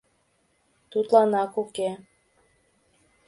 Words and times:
—Тудлан 0.91 1.31
ак 1.43 1.53
уке. 1.63 1.89